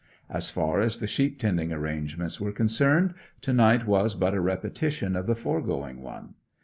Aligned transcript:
As 0.31 0.49
far 0.49 0.79
as 0.79 0.97
the 0.97 1.05
sheep 1.05 1.39
tending 1.39 1.71
arrangements 1.71 2.41
were 2.41 2.51
concerned, 2.51 3.13
to 3.41 3.53
night 3.53 3.85
was 3.85 4.15
but 4.15 4.33
a 4.33 4.41
repetition 4.41 5.15
of 5.15 5.27
the 5.27 5.35
foregoing 5.35 6.01
one. 6.01 6.33